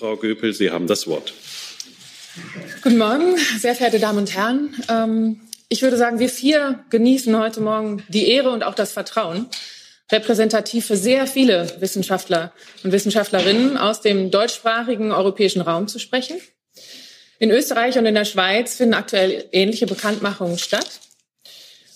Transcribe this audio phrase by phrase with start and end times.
[0.00, 1.34] Frau Göpel, Sie haben das Wort.
[2.82, 4.74] Guten Morgen, sehr verehrte Damen und Herren.
[4.88, 9.46] Ähm, ich würde sagen, wir vier genießen heute Morgen die Ehre und auch das Vertrauen,
[10.10, 16.40] repräsentativ für sehr viele Wissenschaftler und Wissenschaftlerinnen aus dem deutschsprachigen europäischen Raum zu sprechen.
[17.38, 20.88] In Österreich und in der Schweiz finden aktuell ähnliche Bekanntmachungen statt.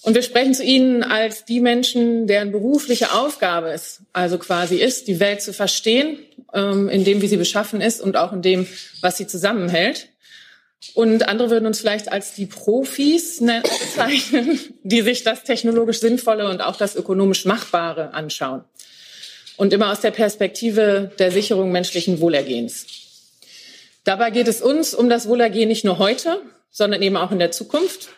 [0.04, 5.08] Und wir sprechen zu Ihnen als die Menschen, deren berufliche Aufgabe es also quasi ist,
[5.08, 6.18] die Welt zu verstehen,
[6.52, 8.66] ähm, in dem, wie sie beschaffen ist und auch in dem,
[9.00, 10.08] was sie zusammenhält.
[10.92, 16.50] Und andere würden uns vielleicht als die Profis ne, bezeichnen, die sich das technologisch Sinnvolle
[16.50, 18.62] und auch das ökonomisch Machbare anschauen.
[19.56, 22.86] Und immer aus der Perspektive der Sicherung menschlichen Wohlergehens.
[24.04, 27.52] Dabei geht es uns um das Wohlergehen nicht nur heute, sondern eben auch in der
[27.52, 28.10] Zukunft.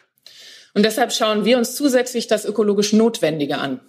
[0.76, 3.80] Und deshalb schauen wir uns zusätzlich das ökologisch Notwendige an.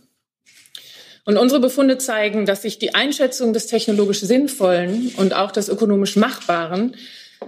[1.26, 6.16] Und unsere Befunde zeigen, dass sich die Einschätzung des technologisch Sinnvollen und auch des ökonomisch
[6.16, 6.96] Machbaren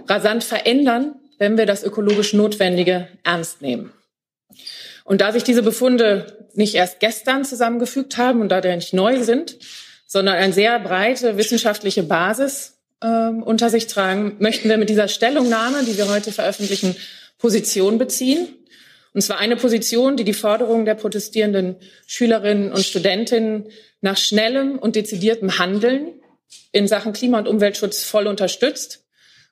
[0.06, 3.90] rasant verändern, wenn wir das ökologisch Notwendige ernst nehmen.
[5.04, 9.22] Und da sich diese Befunde nicht erst gestern zusammengefügt haben und da die nicht neu
[9.22, 9.56] sind,
[10.06, 15.82] sondern eine sehr breite wissenschaftliche Basis äh, unter sich tragen, möchten wir mit dieser Stellungnahme,
[15.84, 16.94] die wir heute veröffentlichen,
[17.38, 18.48] Position beziehen.
[19.12, 23.68] Und zwar eine Position, die die Forderungen der protestierenden Schülerinnen und Studentinnen
[24.00, 26.20] nach schnellem und dezidiertem Handeln
[26.72, 29.04] in Sachen Klima- und Umweltschutz voll unterstützt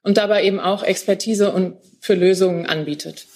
[0.03, 3.27] und dabei eben auch Expertise und für Lösungen anbietet.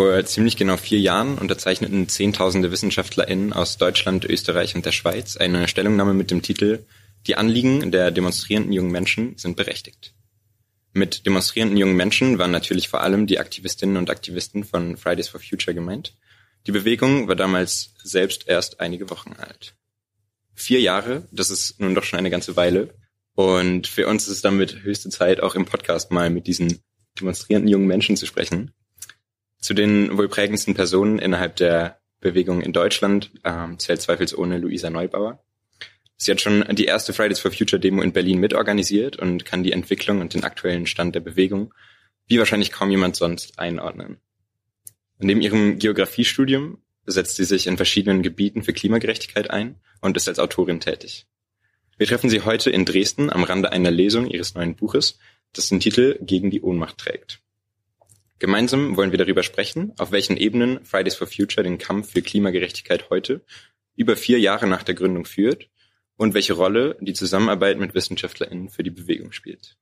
[0.00, 5.68] Vor ziemlich genau vier Jahren unterzeichneten Zehntausende WissenschaftlerInnen aus Deutschland, Österreich und der Schweiz eine
[5.68, 6.86] Stellungnahme mit dem Titel
[7.26, 10.14] Die Anliegen der demonstrierenden jungen Menschen sind berechtigt.
[10.94, 15.38] Mit demonstrierenden jungen Menschen waren natürlich vor allem die Aktivistinnen und Aktivisten von Fridays for
[15.38, 16.16] Future gemeint.
[16.66, 19.74] Die Bewegung war damals selbst erst einige Wochen alt.
[20.54, 22.94] Vier Jahre, das ist nun doch schon eine ganze Weile.
[23.34, 26.80] Und für uns ist es damit höchste Zeit, auch im Podcast mal mit diesen
[27.20, 28.72] demonstrierenden jungen Menschen zu sprechen.
[29.60, 35.42] Zu den wohl prägendsten Personen innerhalb der Bewegung in Deutschland ähm, zählt zweifelsohne Luisa Neubauer.
[36.16, 39.72] Sie hat schon die erste Fridays for Future Demo in Berlin mitorganisiert und kann die
[39.72, 41.72] Entwicklung und den aktuellen Stand der Bewegung
[42.26, 44.18] wie wahrscheinlich kaum jemand sonst einordnen.
[45.18, 50.38] Neben ihrem Geografiestudium setzt sie sich in verschiedenen Gebieten für Klimagerechtigkeit ein und ist als
[50.38, 51.26] Autorin tätig.
[51.98, 55.18] Wir treffen sie heute in Dresden am Rande einer Lesung ihres neuen Buches,
[55.52, 57.40] das den Titel Gegen die Ohnmacht trägt.
[58.40, 63.10] Gemeinsam wollen wir darüber sprechen, auf welchen Ebenen Fridays for Future den Kampf für Klimagerechtigkeit
[63.10, 63.44] heute,
[63.96, 65.68] über vier Jahre nach der Gründung führt
[66.16, 69.76] und welche Rolle die Zusammenarbeit mit WissenschaftlerInnen für die Bewegung spielt.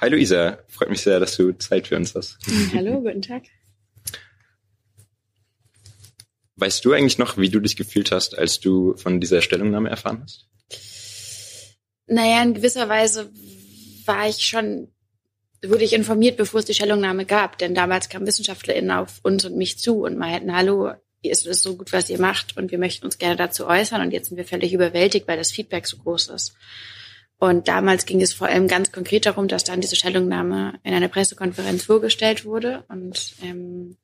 [0.00, 2.38] Hi Luisa, freut mich sehr, dass du Zeit für uns hast.
[2.74, 3.42] Hallo, guten Tag.
[6.54, 10.22] Weißt du eigentlich noch, wie du dich gefühlt hast, als du von dieser Stellungnahme erfahren
[10.22, 10.48] hast?
[12.06, 13.32] Naja, in gewisser Weise
[14.04, 14.92] war ich schon,
[15.62, 17.58] wurde ich informiert, bevor es die Stellungnahme gab.
[17.58, 21.76] Denn damals kamen WissenschaftlerInnen auf uns und mich zu und meinten, hallo, es ist so
[21.76, 24.46] gut, was ihr macht und wir möchten uns gerne dazu äußern und jetzt sind wir
[24.46, 26.54] völlig überwältigt, weil das Feedback so groß ist.
[27.38, 31.08] Und damals ging es vor allem ganz konkret darum, dass dann diese Stellungnahme in einer
[31.08, 33.96] Pressekonferenz vorgestellt wurde und ähm,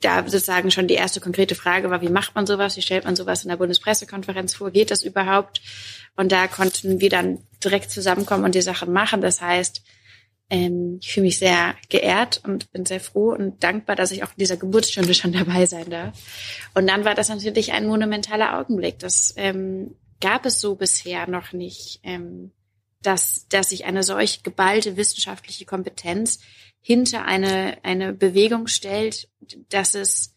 [0.00, 2.76] da sozusagen schon die erste konkrete Frage war, wie macht man sowas?
[2.76, 4.70] Wie stellt man sowas in der Bundespressekonferenz vor?
[4.70, 5.62] Geht das überhaupt?
[6.16, 9.20] Und da konnten wir dann direkt zusammenkommen und die Sachen machen.
[9.20, 9.82] Das heißt,
[10.50, 14.30] ähm, ich fühle mich sehr geehrt und bin sehr froh und dankbar, dass ich auch
[14.30, 16.18] in dieser Geburtsstunde schon dabei sein darf.
[16.74, 18.98] Und dann war das natürlich ein monumentaler Augenblick.
[18.98, 22.52] Das ähm, gab es so bisher noch nicht, ähm,
[23.02, 26.40] dass, dass sich eine solch geballte wissenschaftliche Kompetenz
[26.80, 29.28] hinter eine, eine Bewegung stellt,
[29.70, 30.33] dass es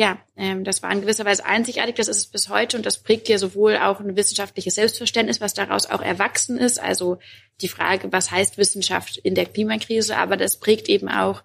[0.00, 1.94] ja, ähm, das war in gewisser Weise einzigartig.
[1.96, 5.52] Das ist es bis heute und das prägt ja sowohl auch ein wissenschaftliches Selbstverständnis, was
[5.52, 6.80] daraus auch erwachsen ist.
[6.80, 7.18] Also
[7.60, 11.42] die Frage, was heißt Wissenschaft in der Klimakrise, aber das prägt eben auch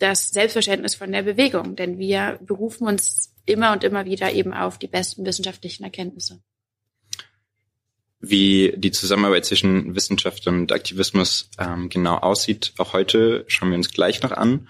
[0.00, 4.76] das Selbstverständnis von der Bewegung, denn wir berufen uns immer und immer wieder eben auf
[4.76, 6.40] die besten wissenschaftlichen Erkenntnisse.
[8.18, 13.92] Wie die Zusammenarbeit zwischen Wissenschaft und Aktivismus ähm, genau aussieht, auch heute schauen wir uns
[13.92, 14.66] gleich noch an.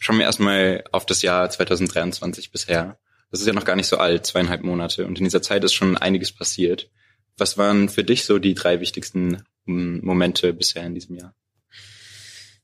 [0.00, 2.98] Schauen wir erstmal auf das Jahr 2023 bisher.
[3.30, 5.06] Das ist ja noch gar nicht so alt, zweieinhalb Monate.
[5.06, 6.90] Und in dieser Zeit ist schon einiges passiert.
[7.36, 11.34] Was waren für dich so die drei wichtigsten hm, Momente bisher in diesem Jahr?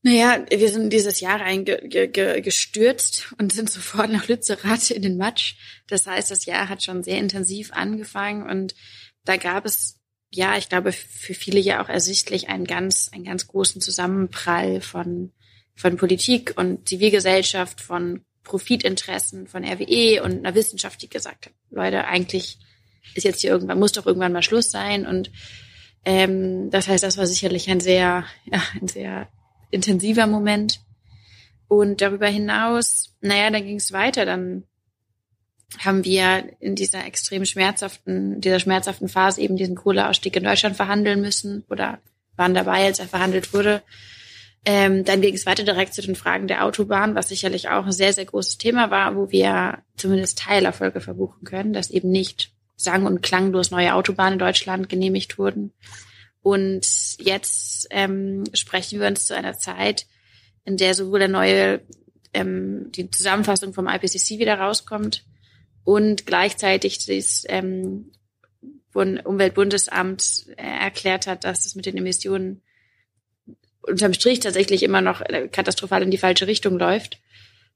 [0.03, 5.55] Naja, wir sind dieses Jahr reingestürzt und sind sofort nach Lützerath in den Matsch.
[5.89, 8.75] Das heißt, das Jahr hat schon sehr intensiv angefangen und
[9.25, 10.01] da gab es
[10.31, 15.33] ja, ich glaube, für viele ja auch ersichtlich einen ganz, einen ganz großen Zusammenprall von,
[15.75, 22.05] von Politik und Zivilgesellschaft, von Profitinteressen, von RWE und einer Wissenschaft, die gesagt hat, Leute,
[22.07, 22.59] eigentlich
[23.15, 25.07] ist jetzt hier irgendwann, muss doch irgendwann mal Schluss sein.
[25.07, 25.31] Und
[26.05, 29.29] ähm, das heißt, das war sicherlich ein sehr, ja, ein sehr
[29.71, 30.81] intensiver Moment.
[31.69, 34.25] Und darüber hinaus, naja, dann ging es weiter.
[34.25, 34.65] Dann
[35.79, 41.21] haben wir in dieser extrem schmerzhaften, dieser schmerzhaften Phase eben diesen Kohleausstieg in Deutschland verhandeln
[41.21, 41.99] müssen oder
[42.37, 43.83] waren dabei, als er verhandelt wurde.
[44.67, 47.93] Ähm, dann ging es weiter direkt zu den Fragen der Autobahn, was sicherlich auch ein
[47.93, 53.07] sehr, sehr großes Thema war, wo wir zumindest Teilerfolge verbuchen können, dass eben nicht sang-
[53.07, 55.73] und klanglos neue Autobahnen in Deutschland genehmigt wurden.
[56.41, 56.87] Und
[57.19, 60.07] jetzt ähm, sprechen wir uns zu einer Zeit,
[60.65, 61.83] in der sowohl der neue,
[62.33, 65.25] ähm, die Zusammenfassung vom IPCC wieder rauskommt,
[65.85, 68.11] und gleichzeitig das ähm,
[68.95, 72.63] Umweltbundesamt äh, erklärt hat, dass es mit den Emissionen
[73.87, 77.21] unterm Strich tatsächlich immer noch äh, katastrophal in die falsche Richtung läuft.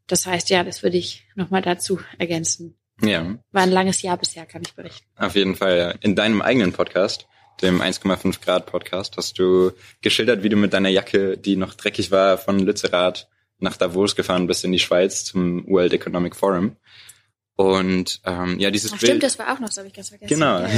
[0.06, 2.78] Das heißt, ja, das würde ich nochmal dazu ergänzen.
[3.02, 3.38] Ja.
[3.52, 5.06] War ein langes Jahr bisher, kann ich berichten.
[5.16, 5.78] Auf jeden Fall.
[5.78, 5.90] Ja.
[6.00, 7.26] In deinem eigenen Podcast,
[7.62, 12.10] dem 1,5 Grad Podcast, hast du geschildert, wie du mit deiner Jacke, die noch dreckig
[12.10, 13.28] war, von Lützerath
[13.58, 16.76] nach Davos gefahren bist in die Schweiz zum World Economic Forum.
[17.56, 19.10] Und ähm, ja, dieses Ach, Bild.
[19.10, 20.32] Stimmt, das war auch noch, das habe ich ganz vergessen.
[20.32, 20.60] Genau.
[20.60, 20.68] Ja,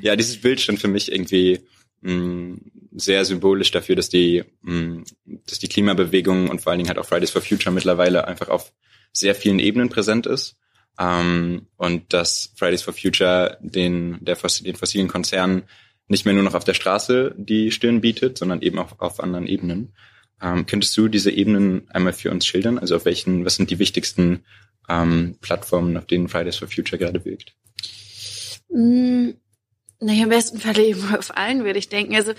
[0.00, 1.60] ja, dieses Bild stand für mich irgendwie
[2.06, 2.58] mh,
[2.92, 5.04] sehr symbolisch dafür, dass die, mh,
[5.46, 8.72] dass die Klimabewegung und vor allen Dingen halt auch Fridays for Future mittlerweile einfach auf
[9.12, 10.56] sehr vielen Ebenen präsent ist.
[10.98, 15.64] Ähm, und dass Fridays for Future den, der, den fossilen Konzernen
[16.08, 19.46] nicht mehr nur noch auf der Straße die Stirn bietet, sondern eben auch auf anderen
[19.46, 19.92] Ebenen.
[20.40, 22.78] Ähm, könntest du diese Ebenen einmal für uns schildern?
[22.78, 24.44] Also auf welchen, was sind die wichtigsten
[24.88, 27.54] ähm, Plattformen, auf denen Fridays for Future gerade wirkt?
[28.68, 29.30] Mm,
[30.00, 32.14] naja, im besten Fall eben auf allen, würde ich denken.
[32.14, 32.32] Also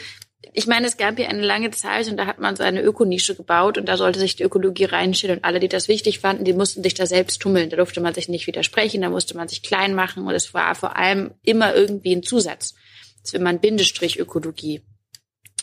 [0.54, 3.36] ich meine, es gab ja eine lange Zeit und da hat man so eine Ökonische
[3.36, 6.54] gebaut und da sollte sich die Ökologie reinstellen und alle, die das wichtig fanden, die
[6.54, 7.70] mussten sich da selbst tummeln.
[7.70, 10.76] Da durfte man sich nicht widersprechen, da musste man sich klein machen und es war
[10.76, 12.76] vor allem immer irgendwie ein Zusatz.
[13.24, 14.82] Das wäre man Bindestrich Ökologie.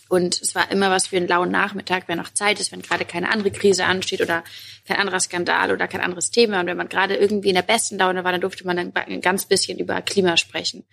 [0.09, 3.05] Und es war immer was für einen lauen Nachmittag, wenn noch Zeit ist, wenn gerade
[3.05, 4.45] keine andere Krise ansteht oder
[4.87, 6.61] kein anderer Skandal oder kein anderes Thema.
[6.61, 9.21] Und wenn man gerade irgendwie in der besten Laune war, dann durfte man dann ein
[9.23, 10.85] ganz bisschen über Klima sprechen.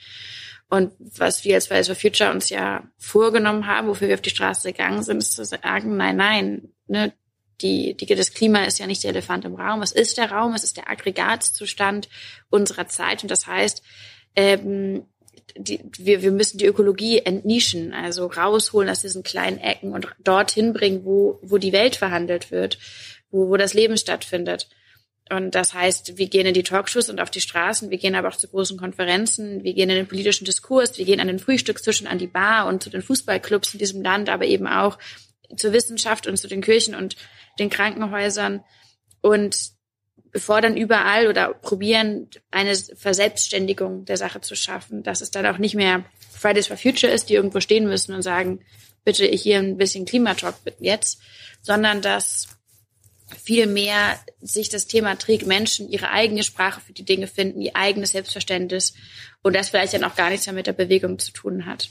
[0.72, 4.30] Und was wir als Fridays for Future uns ja vorgenommen haben, wofür wir auf die
[4.30, 7.12] Straße gegangen sind, ist zu sagen, nein, nein, ne,
[7.60, 9.82] die, die, das Klima ist ja nicht der Elefant im Raum.
[9.82, 12.08] Es ist der Raum, es ist der Aggregatzustand
[12.50, 13.22] unserer Zeit.
[13.22, 13.84] Und das heißt,
[14.38, 15.08] ähm,
[15.58, 20.72] die, wir, wir müssen die Ökologie entnischen, also rausholen aus diesen kleinen Ecken und dorthin
[20.72, 22.80] bringen, wo, wo die Welt verhandelt wird,
[23.30, 24.70] wo, wo das Leben stattfindet.
[25.32, 28.28] Und das heißt, wir gehen in die Talkshows und auf die Straßen, wir gehen aber
[28.28, 32.06] auch zu großen Konferenzen, wir gehen in den politischen Diskurs, wir gehen an den Frühstückstischen,
[32.06, 35.00] an die Bar und zu den Fußballclubs in diesem Land, aber eben auch
[35.56, 37.16] zur Wissenschaft und zu den Kirchen und
[37.60, 38.64] den Krankenhäusern.
[39.22, 39.72] Und
[40.36, 45.76] fordern überall oder probieren eine Verselbstständigung der Sache zu schaffen, dass es dann auch nicht
[45.76, 48.62] mehr Fridays for Future ist, die irgendwo stehen müssen und sagen,
[49.04, 51.22] bitte hier ein bisschen Klimatalk jetzt,
[51.62, 52.48] sondern dass
[53.36, 57.76] viel mehr sich das Thema trägt, Menschen ihre eigene Sprache für die Dinge finden, ihr
[57.76, 58.94] eigenes Selbstverständnis
[59.42, 61.90] und das vielleicht dann auch gar nichts mehr mit der Bewegung zu tun hat.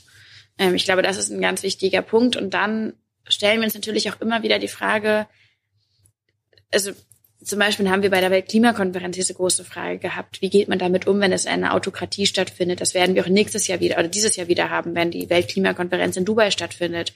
[0.58, 2.36] Ähm, ich glaube, das ist ein ganz wichtiger Punkt.
[2.36, 2.94] Und dann
[3.28, 5.26] stellen wir uns natürlich auch immer wieder die Frage,
[6.72, 6.92] also
[7.42, 11.06] zum Beispiel haben wir bei der Weltklimakonferenz diese große Frage gehabt, wie geht man damit
[11.06, 12.82] um, wenn es eine Autokratie stattfindet?
[12.82, 16.18] Das werden wir auch nächstes Jahr wieder oder dieses Jahr wieder haben, wenn die Weltklimakonferenz
[16.18, 17.14] in Dubai stattfindet.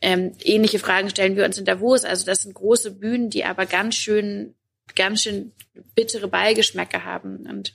[0.00, 2.04] Ähm, ähnliche Fragen stellen wir uns in Davos.
[2.04, 4.54] Also das sind große Bühnen, die aber ganz schön,
[4.94, 5.52] ganz schön
[5.94, 7.46] bittere Beigeschmäcke haben.
[7.46, 7.74] Und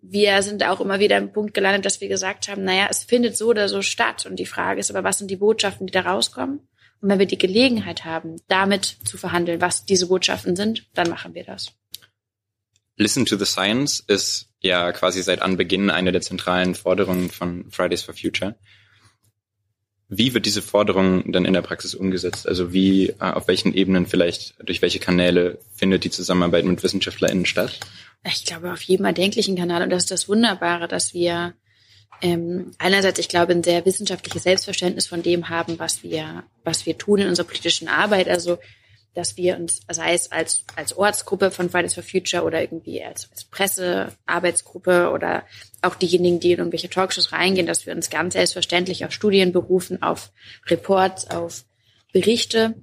[0.00, 3.36] wir sind auch immer wieder im Punkt gelandet, dass wir gesagt haben, naja, es findet
[3.36, 4.26] so oder so statt.
[4.26, 6.60] Und die Frage ist aber, was sind die Botschaften, die da rauskommen?
[7.00, 11.34] Und wenn wir die Gelegenheit haben, damit zu verhandeln, was diese Botschaften sind, dann machen
[11.34, 11.72] wir das.
[12.96, 18.02] Listen to the Science ist ja quasi seit Anbeginn eine der zentralen Forderungen von Fridays
[18.02, 18.56] for Future.
[20.08, 22.48] Wie wird diese Forderung dann in der Praxis umgesetzt?
[22.48, 27.44] Also wie, äh, auf welchen Ebenen vielleicht, durch welche Kanäle findet die Zusammenarbeit mit WissenschaftlerInnen
[27.44, 27.78] statt?
[28.24, 29.82] Ich glaube, auf jedem erdenklichen Kanal.
[29.82, 31.52] Und das ist das Wunderbare, dass wir
[32.22, 36.96] ähm, einerseits, ich glaube, ein sehr wissenschaftliches Selbstverständnis von dem haben, was wir, was wir
[36.96, 38.28] tun in unserer politischen Arbeit.
[38.28, 38.58] Also,
[39.14, 43.28] dass wir uns, sei es als, als Ortsgruppe von Fridays for Future oder irgendwie als,
[43.30, 45.44] als Pressearbeitsgruppe oder
[45.82, 50.02] auch diejenigen, die in irgendwelche Talkshows reingehen, dass wir uns ganz selbstverständlich auf Studien berufen,
[50.02, 50.30] auf
[50.66, 51.64] Reports, auf
[52.12, 52.74] Berichte.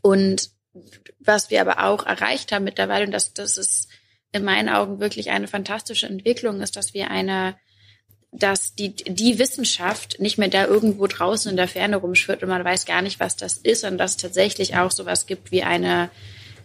[0.00, 0.50] Und
[1.18, 3.88] was wir aber auch erreicht haben mittlerweile, und das, das ist
[4.32, 7.56] in meinen Augen wirklich eine fantastische Entwicklung, ist, dass wir eine
[8.32, 12.64] dass die, die Wissenschaft nicht mehr da irgendwo draußen in der Ferne rumschwirrt und man
[12.64, 16.08] weiß gar nicht, was das ist und dass es tatsächlich auch sowas gibt wie eine,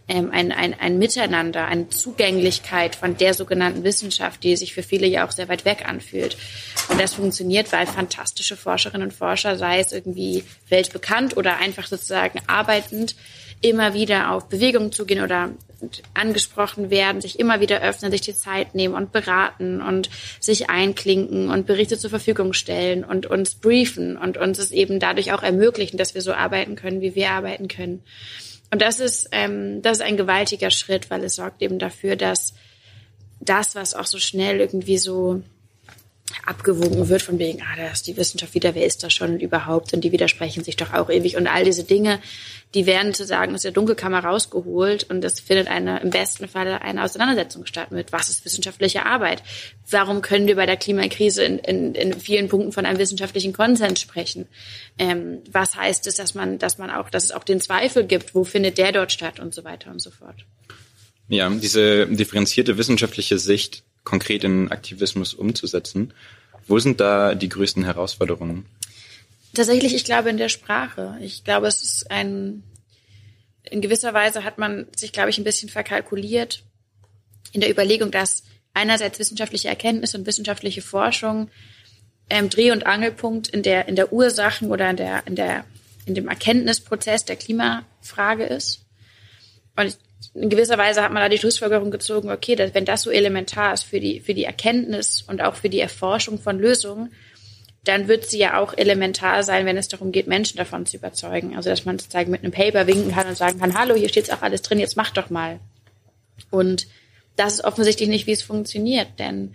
[0.07, 5.07] ähm, ein, ein, ein Miteinander, eine Zugänglichkeit von der sogenannten Wissenschaft, die sich für viele
[5.07, 6.37] ja auch sehr weit weg anfühlt.
[6.89, 12.39] Und das funktioniert, weil fantastische Forscherinnen und Forscher, sei es irgendwie weltbekannt oder einfach sozusagen
[12.47, 13.15] arbeitend,
[13.61, 15.49] immer wieder auf Bewegung zugehen oder
[16.13, 20.09] angesprochen werden, sich immer wieder öffnen, sich die Zeit nehmen und beraten und
[20.39, 25.33] sich einklinken und Berichte zur Verfügung stellen und uns briefen und uns es eben dadurch
[25.33, 28.03] auch ermöglichen, dass wir so arbeiten können, wie wir arbeiten können.
[28.71, 32.53] Und das ist, ähm, das ist ein gewaltiger Schritt, weil es sorgt eben dafür, dass
[33.39, 35.41] das, was auch so schnell irgendwie so
[36.45, 39.93] abgewogen wird von wegen, ah, da ist die Wissenschaft wieder, wer ist das schon überhaupt
[39.93, 42.19] und die widersprechen sich doch auch ewig und all diese Dinge,
[42.73, 46.67] die werden zu sagen aus der Dunkelkammer rausgeholt und es findet eine, im besten Fall
[46.67, 49.41] eine Auseinandersetzung statt mit, was ist wissenschaftliche Arbeit?
[49.89, 54.01] Warum können wir bei der Klimakrise in, in, in vielen Punkten von einem wissenschaftlichen Konsens
[54.01, 54.47] sprechen?
[54.99, 58.35] Ähm, was heißt es, dass man, dass man auch, dass es auch den Zweifel gibt,
[58.35, 60.45] wo findet der dort statt und so weiter und so fort?
[61.29, 66.13] Ja, diese differenzierte wissenschaftliche Sicht konkret in Aktivismus umzusetzen.
[66.65, 68.65] Wo sind da die größten Herausforderungen?
[69.53, 71.17] Tatsächlich, ich glaube in der Sprache.
[71.19, 72.63] Ich glaube, es ist ein,
[73.69, 76.63] in gewisser Weise hat man sich, glaube ich, ein bisschen verkalkuliert
[77.51, 81.49] in der Überlegung, dass einerseits wissenschaftliche Erkenntnis und wissenschaftliche Forschung
[82.29, 85.65] ähm, Dreh- und Angelpunkt in der, in der Ursachen oder in der, in der,
[86.05, 88.85] in dem Erkenntnisprozess der Klimafrage ist.
[89.75, 89.97] Und ich
[90.33, 93.73] in gewisser Weise hat man da die Schlussfolgerung gezogen, okay, dass, wenn das so elementar
[93.73, 97.11] ist für die, für die Erkenntnis und auch für die Erforschung von Lösungen,
[97.83, 101.55] dann wird sie ja auch elementar sein, wenn es darum geht, Menschen davon zu überzeugen.
[101.55, 104.31] Also, dass man sozusagen mit einem Paper winken kann und sagen kann, hallo, hier steht
[104.31, 105.59] auch alles drin, jetzt mach doch mal.
[106.49, 106.87] Und
[107.35, 109.53] das ist offensichtlich nicht, wie es funktioniert, denn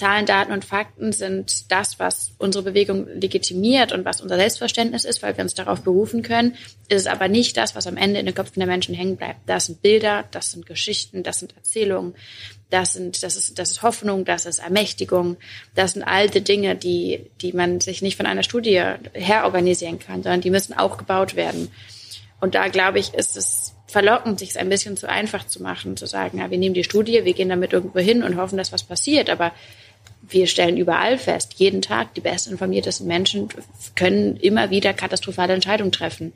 [0.00, 5.22] Zahlen, Daten und Fakten sind das, was unsere Bewegung legitimiert und was unser Selbstverständnis ist,
[5.22, 6.52] weil wir uns darauf berufen können.
[6.88, 9.40] Ist es aber nicht das, was am Ende in den Köpfen der Menschen hängen bleibt.
[9.46, 12.14] Das sind Bilder, das sind Geschichten, das sind Erzählungen,
[12.70, 15.36] das sind, das ist, das ist Hoffnung, das ist Ermächtigung,
[15.74, 20.22] das sind alte Dinge, die, die man sich nicht von einer Studie her organisieren kann,
[20.22, 21.70] sondern die müssen auch gebaut werden.
[22.40, 25.98] Und da glaube ich, ist es verlockend, sich es ein bisschen zu einfach zu machen,
[25.98, 28.72] zu sagen, ja, wir nehmen die Studie, wir gehen damit irgendwo hin und hoffen, dass
[28.72, 29.28] was passiert.
[29.28, 29.52] Aber
[30.22, 33.48] wir stellen überall fest, jeden Tag die bestinformiertesten Menschen
[33.96, 36.32] können immer wieder katastrophale Entscheidungen treffen,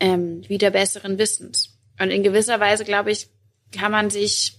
[0.00, 1.76] ähm, wieder besseren Wissens.
[2.00, 3.28] Und in gewisser Weise, glaube ich,
[3.72, 4.54] kann man sich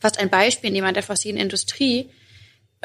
[0.00, 2.08] fast ein Beispiel nehmen an der fossilen Industrie,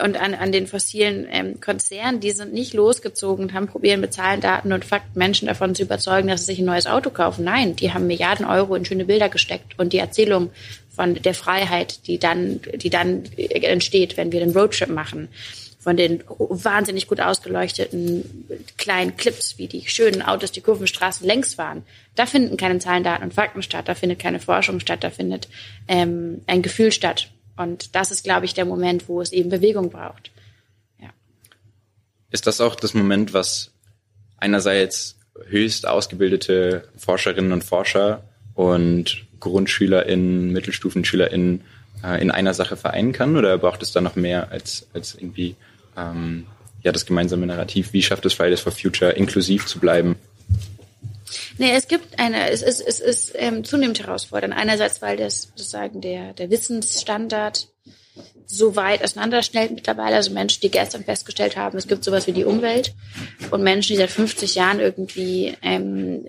[0.02, 4.14] und an, an den fossilen ähm, Konzernen, die sind nicht losgezogen und haben probieren mit
[4.14, 7.44] Zahlen, Daten und Fakten Menschen davon zu überzeugen, dass sie sich ein neues Auto kaufen.
[7.44, 10.52] Nein, die haben Milliarden Euro in schöne Bilder gesteckt und die Erzählung
[10.98, 15.28] von der Freiheit, die dann, die dann entsteht, wenn wir den Roadtrip machen,
[15.80, 18.26] von den wahnsinnig gut ausgeleuchteten
[18.78, 21.84] kleinen Clips, wie die schönen Autos die Kurvenstraßen längs fahren.
[22.16, 25.48] Da finden keine Zahlen, Daten und Fakten statt, da findet keine Forschung statt, da findet
[25.88, 29.92] ähm, ein Gefühl statt und das ist, glaube ich, der Moment, wo es eben Bewegung
[29.92, 30.32] braucht.
[31.00, 31.10] Ja.
[32.32, 33.72] Ist das auch das Moment, was
[34.38, 35.16] einerseits
[35.48, 38.24] höchst ausgebildete Forscherinnen und Forscher
[38.56, 41.62] und GrundschülerInnen, MittelstufenschülerInnen
[42.04, 43.38] äh, in einer Sache vereinen kann?
[43.38, 45.56] Oder braucht es da noch mehr als, als irgendwie
[45.98, 46.46] ähm,
[46.84, 47.94] ja, das gemeinsame Narrativ?
[47.94, 50.16] Wie schafft es Fridays for Future, inklusiv zu bleiben?
[51.58, 54.54] Nee, es gibt eine, es ist, es ist ähm, zunehmend herausfordernd.
[54.56, 57.68] Einerseits, weil das sozusagen der, der Wissensstandard
[58.50, 60.16] so weit auseinanderschnellt mittlerweile.
[60.16, 62.94] Also Menschen, die gestern festgestellt haben, es gibt sowas wie die Umwelt
[63.52, 66.24] und Menschen, die seit 50 Jahren irgendwie ähm,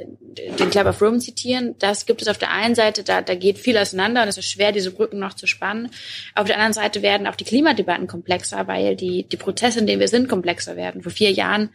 [0.58, 1.76] den Club of Rome zitieren.
[1.78, 4.50] Das gibt es auf der einen Seite, da, da geht viel auseinander und es ist
[4.50, 5.90] schwer, diese Brücken noch zu spannen.
[6.34, 10.00] Auf der anderen Seite werden auch die Klimadebatten komplexer, weil die, die Prozesse, in denen
[10.00, 11.02] wir sind, komplexer werden.
[11.02, 11.70] Vor vier Jahren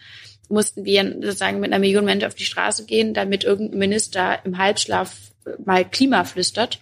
[0.49, 4.57] mussten wir sozusagen mit einer Million Menschen auf die Straße gehen, damit irgendein Minister im
[4.57, 5.15] Halbschlaf
[5.63, 6.79] mal Klima flüstert.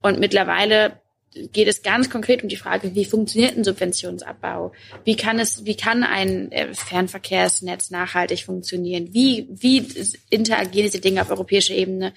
[0.00, 1.01] Und mittlerweile
[1.34, 4.72] geht es ganz konkret um die Frage, wie funktioniert ein Subventionsabbau?
[5.04, 9.12] Wie kann es, wie kann ein äh, Fernverkehrsnetz nachhaltig funktionieren?
[9.12, 9.86] Wie, wie
[10.30, 12.12] interagieren diese Dinge auf europäischer Ebene?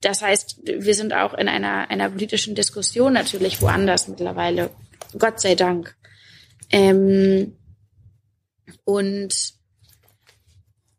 [0.00, 4.70] Das heißt, wir sind auch in einer, einer politischen Diskussion natürlich woanders mittlerweile.
[5.18, 5.96] Gott sei Dank.
[6.70, 7.56] Ähm,
[8.84, 9.54] und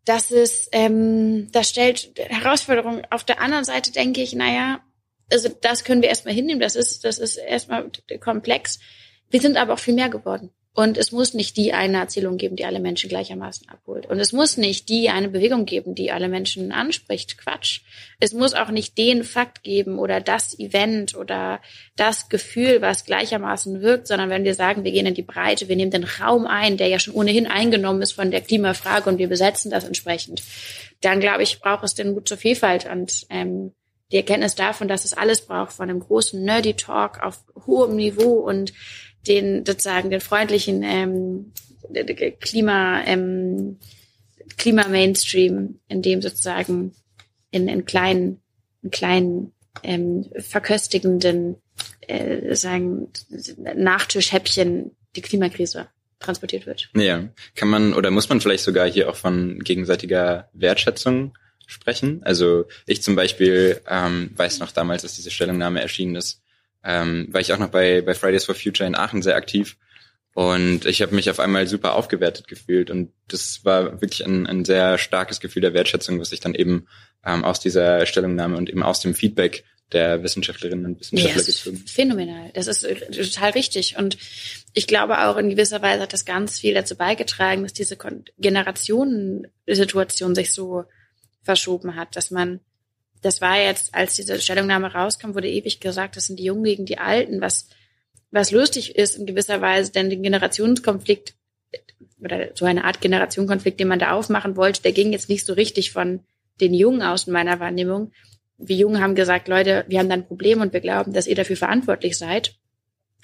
[0.04, 3.06] das ist, ähm, das stellt Herausforderungen.
[3.10, 4.80] Auf der anderen Seite denke ich, naja,
[5.32, 7.90] also das können wir erstmal hinnehmen, das ist, das ist erstmal
[8.20, 8.78] komplex.
[9.30, 10.50] Wir sind aber auch viel mehr geworden.
[10.76, 14.06] Und es muss nicht die eine Erzählung geben, die alle Menschen gleichermaßen abholt.
[14.06, 17.38] Und es muss nicht die eine Bewegung geben, die alle Menschen anspricht.
[17.38, 17.82] Quatsch.
[18.18, 21.60] Es muss auch nicht den Fakt geben oder das Event oder
[21.94, 25.76] das Gefühl, was gleichermaßen wirkt, sondern wenn wir sagen, wir gehen in die Breite, wir
[25.76, 29.28] nehmen den Raum ein, der ja schon ohnehin eingenommen ist von der Klimafrage und wir
[29.28, 30.42] besetzen das entsprechend,
[31.02, 33.74] dann glaube ich, braucht es den Mut zur Vielfalt und ähm,
[34.12, 38.34] die Erkenntnis davon, dass es alles braucht, von einem großen Nerdy Talk auf hohem Niveau
[38.34, 38.72] und
[39.26, 41.52] den sozusagen den freundlichen ähm,
[42.40, 43.78] Klima ähm,
[44.56, 46.94] Klima Mainstream, in dem sozusagen
[47.50, 48.40] in, in kleinen
[48.82, 51.56] in kleinen ähm, verköstigenden
[52.00, 53.08] äh, sagen
[53.56, 55.88] Nachtischhäppchen die Klimakrise
[56.20, 56.90] transportiert wird.
[56.94, 62.22] Ja, kann man oder muss man vielleicht sogar hier auch von gegenseitiger Wertschätzung sprechen?
[62.24, 66.42] Also ich zum Beispiel ähm, weiß noch damals, dass diese Stellungnahme erschienen ist,
[66.84, 69.76] ähm, war ich auch noch bei, bei Fridays for Future in Aachen sehr aktiv.
[70.34, 72.90] Und ich habe mich auf einmal super aufgewertet gefühlt.
[72.90, 76.88] Und das war wirklich ein, ein sehr starkes Gefühl der Wertschätzung, was ich dann eben
[77.24, 81.84] ähm, aus dieser Stellungnahme und eben aus dem Feedback der Wissenschaftlerinnen und Wissenschaftler ja, gezogen.
[81.86, 82.50] Phänomenal.
[82.54, 83.96] Das ist total richtig.
[83.96, 84.18] Und
[84.72, 87.96] ich glaube auch in gewisser Weise hat das ganz viel dazu beigetragen, dass diese
[88.38, 90.84] Generationensituation sich so
[91.44, 92.60] verschoben hat, dass man
[93.24, 96.84] das war jetzt, als diese Stellungnahme rauskam, wurde ewig gesagt, das sind die Jungen gegen
[96.84, 97.68] die Alten, was,
[98.30, 101.34] was lustig ist in gewisser Weise, denn den Generationskonflikt
[102.20, 105.54] oder so eine Art Generationenkonflikt, den man da aufmachen wollte, der ging jetzt nicht so
[105.54, 106.20] richtig von
[106.60, 108.12] den Jungen aus in meiner Wahrnehmung.
[108.58, 111.34] Wir Jungen haben gesagt, Leute, wir haben da ein Problem und wir glauben, dass ihr
[111.34, 112.56] dafür verantwortlich seid.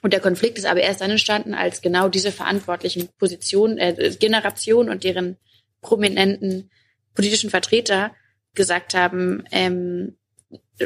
[0.02, 4.88] Und der Konflikt ist aber erst dann entstanden, als genau diese verantwortlichen Positionen, äh, Generation
[4.88, 5.36] und deren
[5.82, 6.70] prominenten
[7.14, 8.14] politischen Vertreter
[8.54, 10.16] gesagt haben, ähm,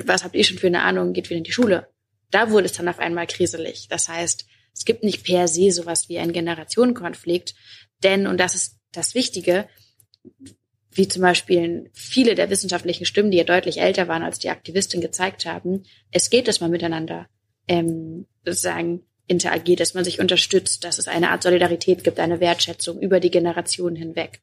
[0.05, 1.89] was habt ihr schon für eine Ahnung, geht wieder in die Schule.
[2.31, 3.87] Da wurde es dann auf einmal kriselig.
[3.89, 7.55] Das heißt, es gibt nicht per se sowas wie einen Generationenkonflikt,
[8.03, 9.69] denn, und das ist das Wichtige,
[10.91, 15.01] wie zum Beispiel viele der wissenschaftlichen Stimmen, die ja deutlich älter waren als die Aktivistin
[15.01, 17.29] gezeigt haben, es geht, dass man miteinander
[17.67, 23.01] ähm, sozusagen interagiert, dass man sich unterstützt, dass es eine Art Solidarität gibt, eine Wertschätzung
[23.01, 24.41] über die Generationen hinweg.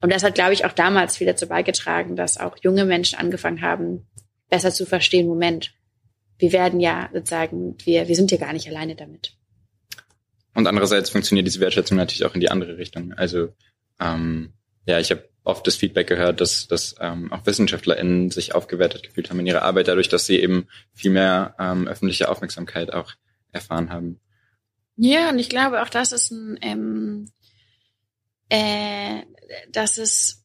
[0.00, 3.62] Und das hat, glaube ich, auch damals viel dazu beigetragen, dass auch junge Menschen angefangen
[3.62, 4.06] haben,
[4.50, 5.72] besser zu verstehen, Moment,
[6.38, 9.32] wir werden ja sozusagen, wir, wir sind ja gar nicht alleine damit.
[10.54, 13.14] Und andererseits funktioniert diese Wertschätzung natürlich auch in die andere Richtung.
[13.14, 13.48] Also
[14.00, 14.52] ähm,
[14.84, 19.30] ja, ich habe oft das Feedback gehört, dass, dass ähm, auch WissenschaftlerInnen sich aufgewertet gefühlt
[19.30, 23.12] haben in ihrer Arbeit, dadurch, dass sie eben viel mehr ähm, öffentliche Aufmerksamkeit auch
[23.52, 24.20] erfahren haben.
[24.96, 27.32] Ja, und ich glaube auch, das ist ein ähm,
[28.48, 29.22] äh,
[29.70, 30.44] das ist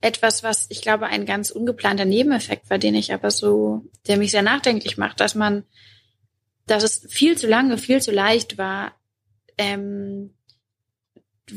[0.00, 4.30] etwas, was ich glaube ein ganz ungeplanter Nebeneffekt war, den ich aber so, der mich
[4.30, 5.64] sehr nachdenklich macht, dass man,
[6.66, 8.94] dass es viel zu lange, viel zu leicht war,
[9.58, 10.34] ähm,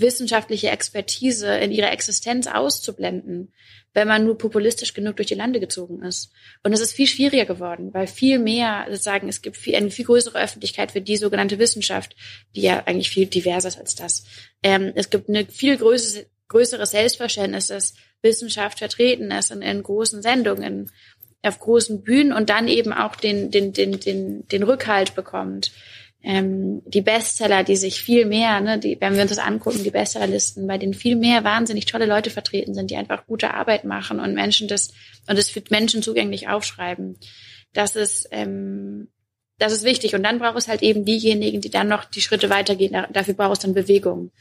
[0.02, 3.54] wissenschaftliche Expertise in ihrer Existenz auszublenden,
[3.94, 6.32] wenn man nur populistisch genug durch die Lande gezogen ist.
[6.64, 10.06] Und es ist viel schwieriger geworden, weil viel mehr sozusagen, es gibt viel, eine viel
[10.06, 12.16] größere Öffentlichkeit für die sogenannte Wissenschaft,
[12.56, 14.26] die ja eigentlich viel diverser ist als das.
[14.64, 20.22] Ähm, es gibt eine viel größere, größere Selbstverständnis, dass Wissenschaft vertreten ist in, in großen
[20.22, 20.92] Sendungen,
[21.42, 25.72] auf großen Bühnen und dann eben auch den, den, den, den, den Rückhalt bekommt
[26.24, 29.92] ähm, die Bestseller, die sich viel mehr, ne, die, wenn wir uns das angucken, die
[29.92, 34.20] Bestsellerlisten, bei denen viel mehr wahnsinnig tolle Leute vertreten sind, die einfach gute Arbeit machen
[34.20, 34.94] und Menschen das
[35.28, 37.18] und es für Menschen zugänglich aufschreiben.
[37.74, 39.10] Das ist ähm,
[39.60, 40.16] das ist wichtig.
[40.16, 43.06] Und dann braucht es halt eben diejenigen, die dann noch die Schritte weitergehen.
[43.12, 44.32] Dafür braucht es dann Bewegung,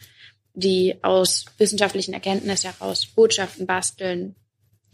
[0.55, 4.35] die aus wissenschaftlichen Erkenntnissen heraus Botschaften basteln,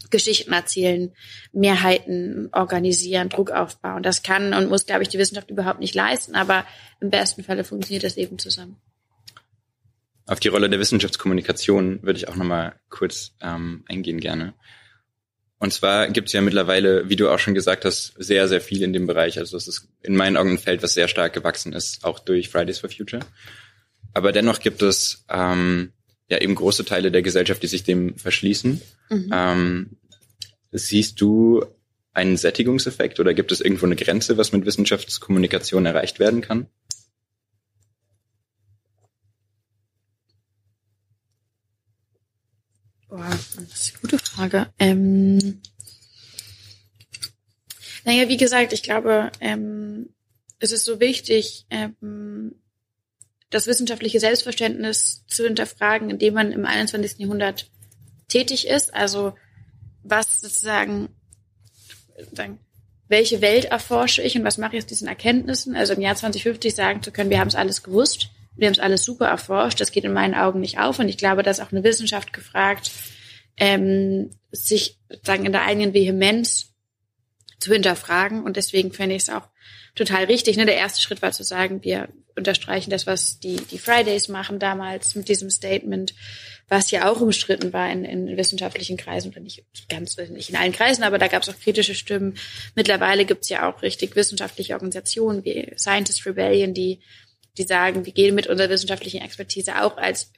[0.09, 1.11] Geschichten erzählen,
[1.51, 4.01] Mehrheiten organisieren, Druck aufbauen.
[4.01, 6.65] Das kann und muss, glaube ich, die Wissenschaft überhaupt nicht leisten, aber
[7.01, 8.77] im besten Falle funktioniert das eben zusammen.
[10.25, 14.53] Auf die Rolle der Wissenschaftskommunikation würde ich auch nochmal kurz ähm, eingehen gerne.
[15.57, 18.81] Und zwar gibt es ja mittlerweile, wie du auch schon gesagt hast, sehr, sehr viel
[18.81, 19.37] in dem Bereich.
[19.39, 22.47] Also es ist in meinen Augen ein Feld, was sehr stark gewachsen ist, auch durch
[22.47, 23.23] Fridays for Future.
[24.13, 25.91] Aber dennoch gibt es ähm,
[26.29, 28.81] ja eben große Teile der Gesellschaft, die sich dem verschließen.
[29.09, 29.29] Mhm.
[29.33, 29.97] Ähm,
[30.71, 31.65] siehst du
[32.13, 36.67] einen Sättigungseffekt oder gibt es irgendwo eine Grenze, was mit Wissenschaftskommunikation erreicht werden kann?
[43.07, 44.67] Boah, das ist eine gute Frage.
[44.77, 45.61] Ähm,
[48.05, 50.09] naja, wie gesagt, ich glaube, ähm,
[50.59, 52.55] es ist so wichtig, ähm,
[53.49, 57.19] das wissenschaftliche Selbstverständnis zu hinterfragen, indem man im 21.
[57.19, 57.69] Jahrhundert
[58.27, 58.93] tätig ist.
[58.93, 59.33] Also
[60.03, 61.09] was sozusagen,
[63.07, 65.75] welche Welt erforsche ich und was mache ich aus diesen Erkenntnissen?
[65.75, 68.79] Also im Jahr 2050 sagen zu können, wir haben es alles gewusst, wir haben es
[68.79, 70.99] alles super erforscht, das geht in meinen Augen nicht auf.
[70.99, 72.91] Und ich glaube, da ist auch eine Wissenschaft gefragt,
[73.57, 76.73] ähm, sich sozusagen in der eigenen Vehemenz
[77.59, 78.43] zu hinterfragen.
[78.43, 79.47] Und deswegen fände ich es auch
[79.99, 80.57] total richtig.
[80.57, 80.65] Ne?
[80.65, 85.15] Der erste Schritt war zu sagen, wir unterstreichen das, was die, die Fridays machen damals
[85.15, 86.13] mit diesem Statement,
[86.67, 90.71] was ja auch umstritten war in, in wissenschaftlichen Kreisen oder nicht ganz nicht in allen
[90.71, 92.37] Kreisen, aber da gab es auch kritische Stimmen.
[92.75, 96.99] Mittlerweile gibt es ja auch richtig wissenschaftliche Organisationen wie Scientist Rebellion, die
[97.57, 100.31] die sagen, wir gehen mit unserer wissenschaftlichen Expertise auch als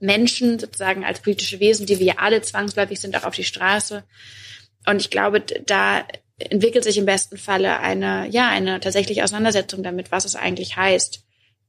[0.00, 4.04] Menschen, sozusagen als politische Wesen, die wir alle zwangsläufig sind, auch auf die Straße.
[4.86, 6.06] Und ich glaube, da
[6.38, 11.24] entwickelt sich im besten Falle eine, ja, eine tatsächliche Auseinandersetzung damit, was es eigentlich heißt,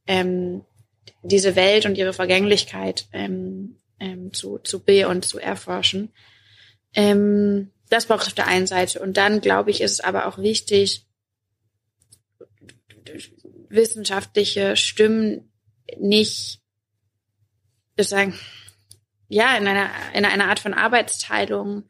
[0.06, 0.64] ähm,
[1.22, 6.12] diese Welt und ihre Vergänglichkeit ähm, ähm, zu, zu be- und zu erforschen.
[6.94, 9.00] Ähm, das braucht es auf der einen Seite.
[9.00, 11.04] Und dann, glaube ich, ist es aber auch wichtig,
[13.68, 15.50] wissenschaftliche Stimmen
[15.98, 16.60] nicht
[17.96, 18.38] sozusagen
[19.28, 21.84] ja in einer in einer Art von Arbeitsteilung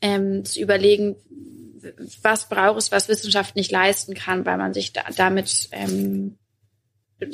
[0.00, 1.16] ähm, zu überlegen,
[2.22, 6.38] was braucht es, was Wissenschaft nicht leisten kann, weil man sich da, damit ähm,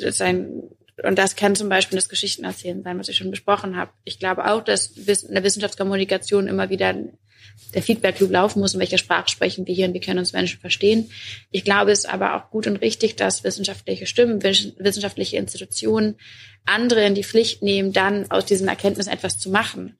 [0.09, 0.63] sein
[1.03, 3.91] und das kann zum Beispiel das Geschichtenerzählen sein, was ich schon besprochen habe.
[4.03, 6.95] Ich glaube auch, dass in der Wissenschaftskommunikation immer wieder
[7.73, 10.33] der Feedback Loop laufen muss, in welcher Sprache sprechen wir hier und wie können uns
[10.33, 11.09] Menschen verstehen.
[11.49, 16.15] Ich glaube, es ist aber auch gut und richtig, dass wissenschaftliche Stimmen, wissenschaftliche Institutionen
[16.65, 19.97] andere in die Pflicht nehmen, dann aus diesen Erkenntnissen etwas zu machen.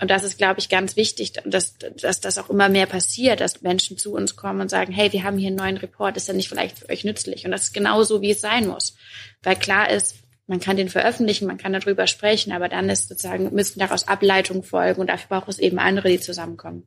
[0.00, 3.62] Und das ist, glaube ich, ganz wichtig, dass, dass das auch immer mehr passiert, dass
[3.62, 6.34] Menschen zu uns kommen und sagen, hey, wir haben hier einen neuen Report, ist ja
[6.34, 7.44] nicht vielleicht für euch nützlich?
[7.44, 8.96] Und das ist genauso, wie es sein muss.
[9.42, 13.52] Weil klar ist, man kann den veröffentlichen, man kann darüber sprechen, aber dann ist sozusagen,
[13.52, 16.86] müssen daraus Ableitungen folgen und dafür braucht es eben andere, die zusammenkommen.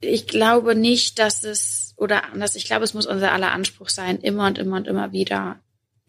[0.00, 4.18] Ich glaube nicht, dass es, oder anders, ich glaube, es muss unser aller Anspruch sein,
[4.18, 5.60] immer und immer und immer wieder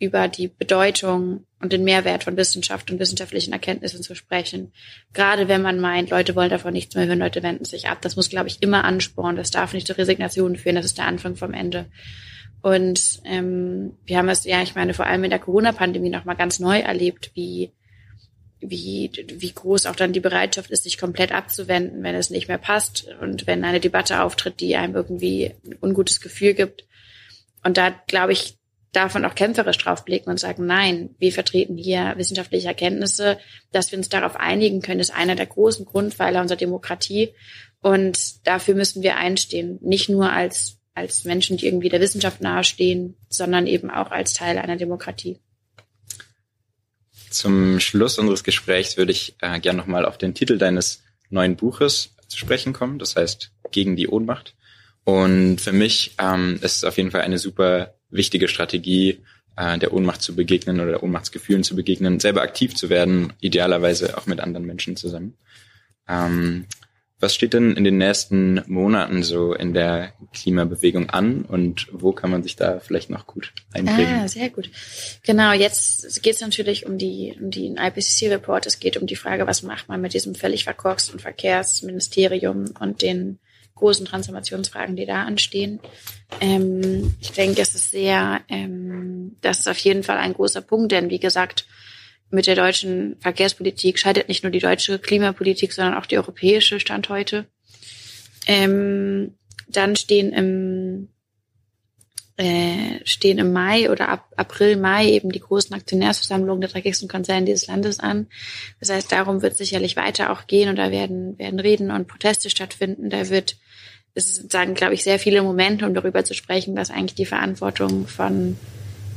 [0.02, 4.74] über die Bedeutung und den Mehrwert von Wissenschaft und wissenschaftlichen Erkenntnissen zu sprechen.
[5.14, 8.00] Gerade wenn man meint, Leute wollen davon nichts mehr hören, Leute wenden sich ab.
[8.02, 9.36] Das muss, glaube ich, immer anspornen.
[9.36, 10.76] Das darf nicht zur Resignation führen.
[10.76, 11.86] Das ist der Anfang vom Ende.
[12.64, 16.60] Und ähm, wir haben es, ja, ich meine, vor allem in der Corona-Pandemie nochmal ganz
[16.60, 17.72] neu erlebt, wie,
[18.60, 22.58] wie, wie groß auch dann die Bereitschaft ist, sich komplett abzuwenden, wenn es nicht mehr
[22.58, 26.86] passt und wenn eine Debatte auftritt, die einem irgendwie ein ungutes Gefühl gibt.
[27.64, 28.58] Und da, glaube ich,
[28.92, 33.40] darf man auch kämpferisch drauf blicken und sagen, nein, wir vertreten hier wissenschaftliche Erkenntnisse,
[33.72, 37.34] dass wir uns darauf einigen können, ist einer der großen Grundpfeiler unserer Demokratie.
[37.82, 43.16] Und dafür müssen wir einstehen, nicht nur als als Menschen, die irgendwie der Wissenschaft nahestehen,
[43.30, 45.40] sondern eben auch als Teil einer Demokratie.
[47.30, 52.14] Zum Schluss unseres Gesprächs würde ich äh, gerne nochmal auf den Titel deines neuen Buches
[52.28, 54.54] zu sprechen kommen, das heißt Gegen die Ohnmacht.
[55.06, 59.24] Und für mich ähm, ist es auf jeden Fall eine super wichtige Strategie,
[59.58, 64.26] äh, der Ohnmacht zu begegnen oder Ohnmachtsgefühlen zu begegnen, selber aktiv zu werden, idealerweise auch
[64.26, 65.38] mit anderen Menschen zusammen.
[66.08, 66.66] Ähm,
[67.22, 72.32] was steht denn in den nächsten Monaten so in der Klimabewegung an und wo kann
[72.32, 74.22] man sich da vielleicht noch gut einbringen?
[74.24, 74.72] Ah, sehr gut.
[75.24, 78.66] Genau, jetzt geht es natürlich um die um den IPCC-Report.
[78.66, 83.38] Es geht um die Frage, was macht man mit diesem völlig verkorksten Verkehrsministerium und den
[83.82, 85.80] großen Transformationsfragen, die da anstehen.
[86.40, 90.92] Ähm, ich denke, es ist sehr, ähm, das ist auf jeden Fall ein großer Punkt,
[90.92, 91.66] denn wie gesagt,
[92.30, 97.10] mit der deutschen Verkehrspolitik scheidet nicht nur die deutsche Klimapolitik, sondern auch die europäische Stand
[97.10, 97.48] heute.
[98.48, 99.34] Ähm,
[99.68, 101.10] dann stehen im
[102.42, 107.46] äh, stehen im Mai oder ab April, Mai eben die großen Aktionärsversammlungen der dreckigsten Konzerne
[107.46, 108.28] dieses Landes an.
[108.80, 112.50] Das heißt, darum wird sicherlich weiter auch gehen und da werden, werden Reden und Proteste
[112.50, 113.12] stattfinden.
[113.12, 113.58] Da wird,
[114.14, 118.08] es sagen, glaube ich, sehr viele Momente, um darüber zu sprechen, was eigentlich die Verantwortung
[118.08, 118.58] von,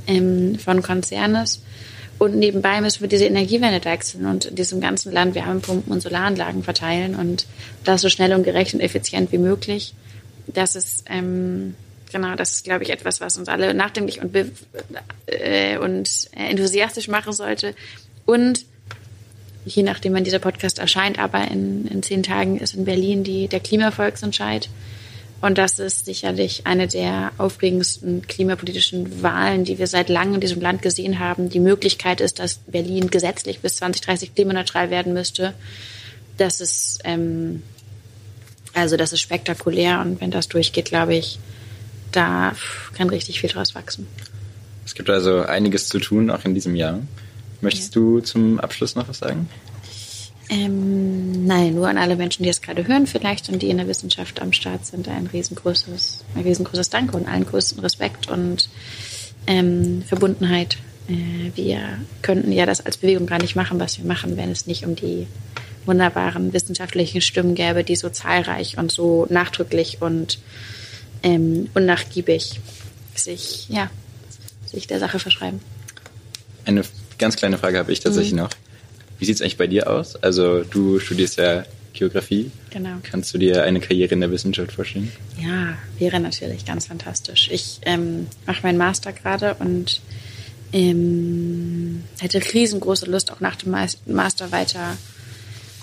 [0.06, 1.62] ähm, von Konzernen ist.
[2.18, 6.62] Und nebenbei müssen wir diese Energiewende wechseln und in diesem ganzen Land Wärmepumpen und Solaranlagen
[6.62, 7.46] verteilen und
[7.82, 9.94] das so schnell und gerecht und effizient wie möglich.
[10.46, 11.74] Das ist, ähm,
[12.12, 14.34] genau, das ist, glaube ich, etwas, was uns alle nachdenklich und,
[15.26, 17.74] äh, und enthusiastisch machen sollte.
[18.26, 18.64] Und
[19.64, 23.48] je nachdem, wann dieser Podcast erscheint, aber in, in zehn Tagen ist in Berlin die,
[23.48, 24.68] der Klimavolksentscheid.
[25.40, 30.62] Und das ist sicherlich eine der aufregendsten klimapolitischen Wahlen, die wir seit langem in diesem
[30.62, 31.50] Land gesehen haben.
[31.50, 35.52] Die Möglichkeit ist, dass Berlin gesetzlich bis 2030 klimaneutral werden müsste.
[36.38, 37.62] Das ist, ähm,
[38.72, 40.00] also das ist spektakulär.
[40.00, 41.38] Und wenn das durchgeht, glaube ich,
[42.10, 42.54] da
[42.96, 44.06] kann richtig viel draus wachsen.
[44.86, 47.00] Es gibt also einiges zu tun, auch in diesem Jahr.
[47.64, 48.00] Möchtest ja.
[48.00, 49.48] du zum Abschluss noch was sagen?
[50.50, 53.88] Ähm, nein, nur an alle Menschen, die es gerade hören vielleicht und die in der
[53.88, 58.68] Wissenschaft am Start sind, ein riesengroßes, ein riesengroßes Danke und allen größten Respekt und
[59.46, 60.76] ähm, Verbundenheit
[61.08, 64.66] äh, wir könnten ja das als Bewegung gar nicht machen, was wir machen, wenn es
[64.66, 65.26] nicht um die
[65.86, 70.38] wunderbaren wissenschaftlichen Stimmen gäbe, die so zahlreich und so nachdrücklich und
[71.22, 72.60] ähm, unnachgiebig
[73.14, 73.90] sich, ja,
[74.64, 75.60] sich der Sache verschreiben.
[76.64, 76.84] Eine
[77.18, 78.40] ganz kleine Frage habe ich tatsächlich mhm.
[78.40, 78.50] noch.
[79.18, 80.16] Wie sieht es eigentlich bei dir aus?
[80.16, 82.50] Also du studierst ja Geografie.
[82.70, 82.96] Genau.
[83.02, 85.10] Kannst du dir eine Karriere in der Wissenschaft vorstellen?
[85.40, 87.48] Ja, wäre natürlich ganz fantastisch.
[87.50, 90.02] Ich ähm, mache meinen Master gerade und
[90.72, 93.74] ähm, hätte riesengroße Lust, auch nach dem
[94.06, 94.96] Master weiter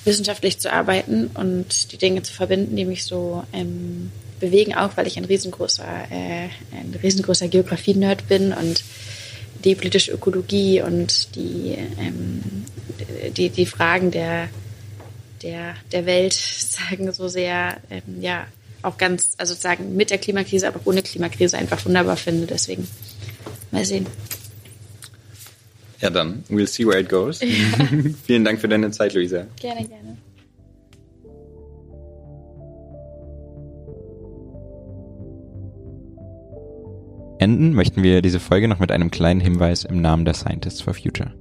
[0.03, 5.07] wissenschaftlich zu arbeiten und die Dinge zu verbinden, die mich so ähm, bewegen, auch weil
[5.07, 8.83] ich ein riesengroßer, äh, ein riesengroßer Geografie-Nerd bin und
[9.63, 12.65] die politische Ökologie und die, ähm,
[13.35, 14.49] die, die Fragen der,
[15.41, 16.33] der, der Welt
[16.79, 18.47] sagen so sehr, ähm, ja,
[18.83, 22.47] auch ganz, also sagen mit der Klimakrise, aber ohne Klimakrise einfach wunderbar finde.
[22.47, 22.87] Deswegen
[23.71, 24.07] mal sehen.
[26.01, 27.39] Ja, dann, we'll see where it goes.
[27.41, 27.47] Ja.
[28.25, 29.45] Vielen Dank für deine Zeit, Luisa.
[29.59, 30.17] Gerne, gerne.
[37.41, 40.93] Enden möchten wir diese Folge noch mit einem kleinen Hinweis im Namen der Scientists for
[40.93, 41.33] Future.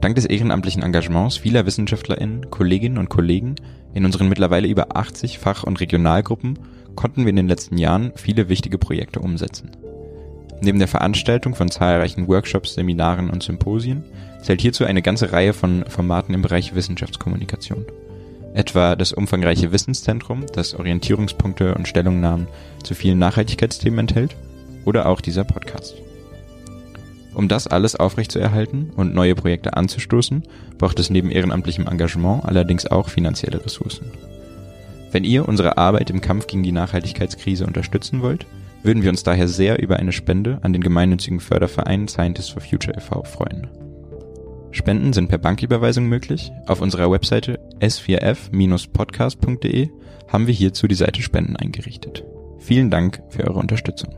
[0.00, 3.54] Dank des ehrenamtlichen Engagements vieler WissenschaftlerInnen, Kolleginnen und Kollegen
[3.94, 6.58] in unseren mittlerweile über 80 Fach- und Regionalgruppen
[6.96, 9.70] konnten wir in den letzten Jahren viele wichtige Projekte umsetzen.
[10.60, 14.02] Neben der Veranstaltung von zahlreichen Workshops, Seminaren und Symposien
[14.42, 17.86] zählt hierzu eine ganze Reihe von Formaten im Bereich Wissenschaftskommunikation.
[18.54, 22.48] Etwa das umfangreiche Wissenszentrum, das Orientierungspunkte und Stellungnahmen
[22.82, 24.34] zu vielen Nachhaltigkeitsthemen enthält,
[24.84, 25.94] oder auch dieser Podcast.
[27.34, 30.42] Um das alles aufrechtzuerhalten und neue Projekte anzustoßen,
[30.78, 34.06] braucht es neben ehrenamtlichem Engagement allerdings auch finanzielle Ressourcen.
[35.12, 38.46] Wenn ihr unsere Arbeit im Kampf gegen die Nachhaltigkeitskrise unterstützen wollt,
[38.82, 42.96] würden wir uns daher sehr über eine Spende an den gemeinnützigen Förderverein Scientists for Future
[42.96, 43.24] e.V.
[43.24, 43.68] freuen.
[44.72, 46.52] Spenden sind per Banküberweisung möglich.
[46.66, 49.90] Auf unserer Webseite s4f-podcast.de
[50.28, 52.24] haben wir hierzu die Seite Spenden eingerichtet.
[52.58, 54.14] Vielen Dank für eure Unterstützung.